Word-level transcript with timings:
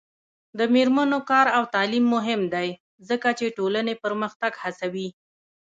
د 0.57 0.59
میرمنو 0.73 1.19
کار 1.31 1.47
او 1.57 1.63
تعلیم 1.75 2.05
مهم 2.15 2.41
دی 2.53 2.69
ځکه 3.09 3.29
چې 3.39 3.55
ټولنې 3.57 3.93
پرمختګ 4.03 4.51
هڅوي. 4.63 5.07